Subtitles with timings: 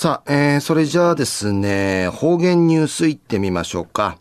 [0.00, 4.16] さあ、えー、それじゃあですね、方言ニュースいってみましょうか。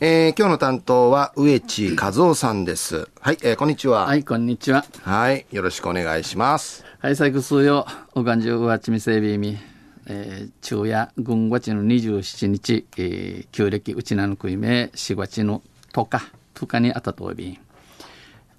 [0.00, 3.08] えー、今日の担当は植地和夫さんです。
[3.20, 4.06] はい、えー、こんにちは。
[4.06, 4.84] はい、こんにちは。
[5.02, 6.84] はい、よろしくお願いします。
[6.98, 9.56] はい、最後数曜、おがんじゅうわちみせびみ。
[10.06, 15.62] えー、昼夜軍月の27日、えー、旧暦うちなのくいめ4月の
[15.92, 17.60] 10日10日にあたとおび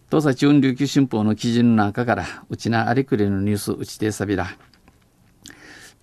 [0.09, 4.47] 東西中琉球新報の記事の中からうちなありくれのニュースうちてさびら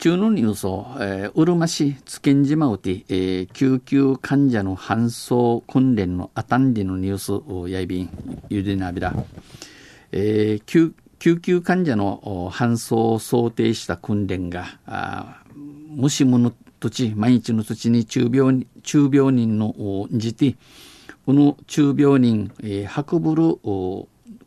[0.01, 9.15] 中のニュースを、え、うるま市津堅島うて、えー、救急患者の搬送訓練のあたんりのニュースをやいびんゆでなびら、
[10.11, 15.43] えー、救救急患者の搬送を想定した訓練が、あ
[15.91, 20.57] 虫物土地、毎日の土地に中病中病人のじて、
[21.27, 23.59] この中病人、えー、運ぶる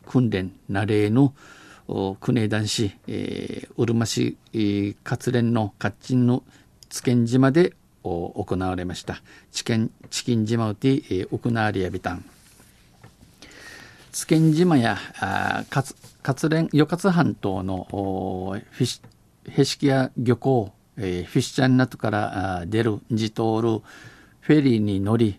[0.04, 1.32] 訓練、なれの
[1.86, 6.42] 国男子、えー、うるま市、えー、活連のカッチンの
[6.88, 9.22] 津堅島で行われました。
[9.52, 12.24] チキン、チキン島うて、えー、行われやびたん。
[14.12, 15.94] 津堅島や、あ勝
[16.26, 19.02] 勝連与勝半島のフィシ
[19.48, 23.82] ヘシキア漁港、えー、フィッシャンナトから出るジトール
[24.40, 25.38] フェリーに乗り、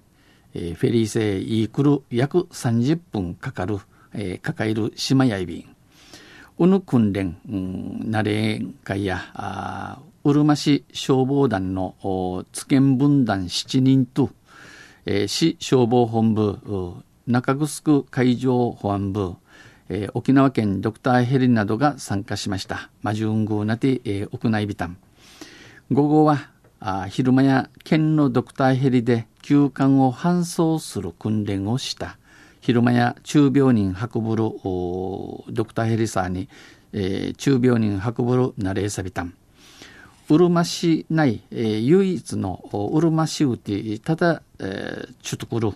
[0.54, 3.80] えー、フェリー船イークル約30分かかる、
[4.14, 5.75] えー、抱える島やいびん
[6.58, 11.96] うぬ訓練、うん、なれ会やあうるま市消防団の
[12.52, 14.30] 津堅分団7人と、
[15.06, 19.36] えー、市消防本部中城海上保安部
[19.88, 22.90] えー、沖縄県ドクターヘリなどが参加しました。
[23.04, 24.98] マジュングーナティ、えー、屋内ビタン。
[25.92, 32.18] 午後はあ昼間や県のドクターヘリで休館を搬送する訓練をした。
[32.66, 36.50] 昼間や中病人運ぶるドクターヘリサーに、
[36.94, 39.34] えー、中病人運ぶるナレーサビタン。
[40.30, 45.74] うるま市内、えー、唯一のうるま市うてただ、えー、ちゅとくる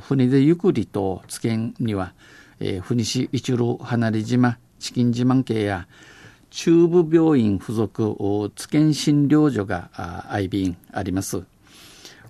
[0.00, 2.14] 船でゆっくりとつけんには
[2.60, 5.86] えー、国市一路離れ島チキン自慢系や
[6.50, 9.90] 中部病院附属津堅診療所が
[10.30, 11.42] 愛便あります。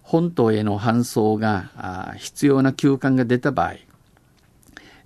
[0.04, 3.74] 本島への搬送が必要な休館が出た場合、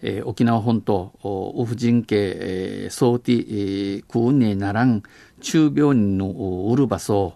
[0.03, 5.05] えー、沖縄本島、オフ人系、えー、ソーティ、えー、クーネならん
[5.41, 7.35] 中病人のウルバソ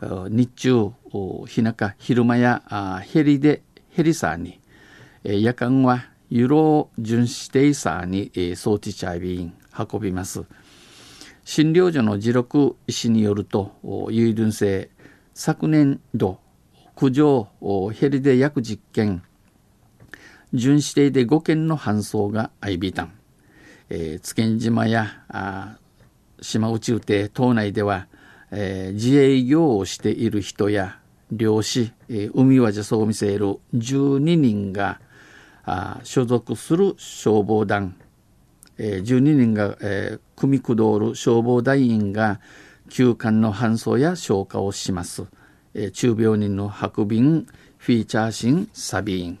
[0.00, 0.92] 日中、
[1.46, 4.60] 日中、昼間やヘリで、ヘリサーに、
[5.24, 10.44] えー、夜間はユロ巡視テイサーに、えー、装置チャイビン運びます。
[11.44, 13.72] 診療所の自録医師によると、
[14.10, 14.90] ユイルン性、
[15.34, 16.38] 昨年度、
[17.00, 17.48] 苦情、
[17.94, 19.22] ヘリで約10件、
[20.52, 23.12] 巡視艇で5件の搬送が相ビタン。
[23.88, 25.78] えー、津堅島やあ
[26.42, 28.06] 島内宇邸島内では、
[28.50, 30.98] えー、自営業をしている人や
[31.32, 35.00] 漁師、えー、海はじそう見せる12人が
[35.64, 37.96] あ所属する消防団、
[38.76, 42.40] えー、12人が、えー、組み工る消防団員が
[42.90, 45.24] 休館の搬送や消火をします。
[45.74, 47.46] えー、中病人の運びん、
[47.78, 49.38] フィーチャーシン、サビン。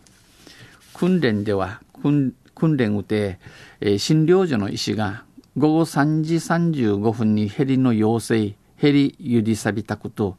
[0.94, 2.34] 訓練では、訓
[2.76, 3.38] 練うて、
[3.80, 5.24] えー、診療所の医師が
[5.56, 10.36] 午後3時35分にヘリの要請、ヘリゆりさびたこと、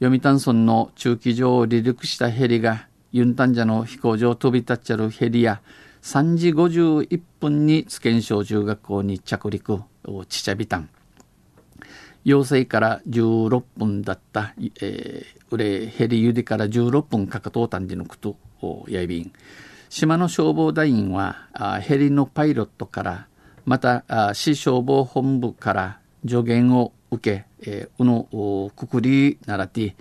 [0.00, 5.60] 読谷村の中期上を離陸したヘリがユンタンジャの飛行場を飛び立っちゃるヘリや
[6.02, 9.82] 3時51分に津堅小中学校に着陸
[10.28, 10.88] ちちゃびたん
[12.28, 18.36] 要請から16分だった、えー、うれヘリゆりから16分かかとうたんじのこと
[18.88, 19.32] やいびん。
[19.88, 23.28] 島の消防団員はあヘリのパイロットから
[23.64, 29.96] またあ市消防本部から助言を受け、えー、うのくくりならて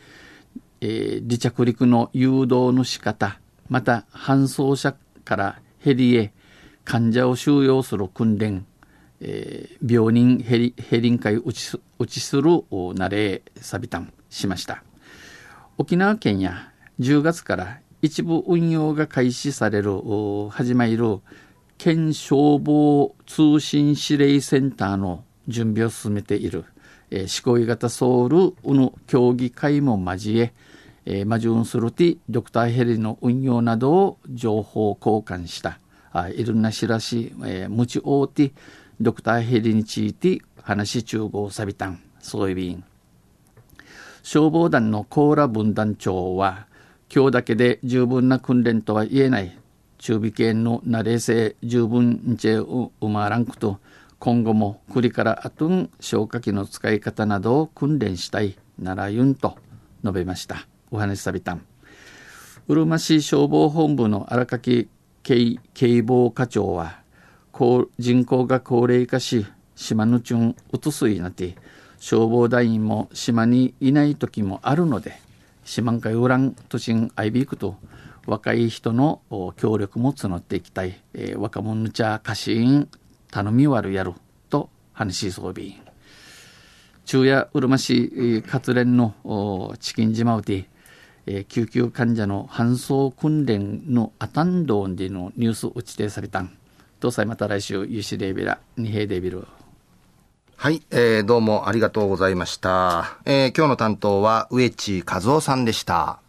[0.81, 3.39] えー、離着陸の誘導の仕方、
[3.69, 4.95] また搬送者
[5.25, 6.31] からヘリへ
[6.83, 8.65] 患者を収容する訓練、
[9.22, 14.83] えー、病人ヘリヘリン会打ち打ちする慣れサビタンしました。
[15.77, 19.92] 沖縄県や10月から一部運用が開始される
[20.50, 21.19] 始まる
[21.77, 26.65] 県消防通信指令センターの準備を進めている、
[27.12, 30.53] えー、思考型ソウルの協議会も交え
[31.09, 35.80] えー、マジュンスルティドクターヘリの運用などを情報交換した
[36.12, 38.51] あいろんな知らし、えー、ムチオーティ
[38.99, 42.83] ドクターヘリについて話中合サビタンそういう便
[44.23, 46.67] 消防団のコーラ分団長は
[47.13, 49.57] 今日だけで十分な訓練とは言えない。
[49.97, 53.79] 中美系の慣れ性十分にちうまらんくと。
[54.19, 58.57] 今後も栗からあとん消火器の使い方などを訓練したい。
[58.77, 59.57] ならゆんと
[60.03, 60.67] 述べました。
[60.91, 61.61] お話しさびたん
[62.67, 64.89] うるま市消防本部の荒垣
[65.23, 66.99] 警防課長は
[67.98, 69.45] 人口が高齢化し
[69.75, 71.56] 島のちゅんうつすいなって
[72.00, 75.19] 消防団員も島にいない時もあるので
[75.65, 77.75] 島んかいうらん都心アイビークと
[78.27, 79.21] 若い人の
[79.57, 82.89] 協力も募っていきたい、えー、若者ちゃ貸し員
[83.31, 84.13] 頼み悪やる
[84.50, 85.80] と話しそうび。
[87.06, 90.65] 中夜うるま市活連のチキン島うて、
[91.25, 96.57] え、救急患者の搬送訓練のアタンドンでのニュース打ち定されたん。
[96.99, 99.47] どうさまた来週ユシデビラ二平デビル
[100.55, 103.19] はい、えー、どうもありがとうございました。
[103.25, 106.19] えー、今日の担当は植地和夫さんでした。